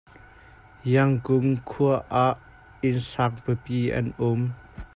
[0.93, 2.35] Yangon khua ah
[2.87, 4.41] inn sang pipi an um.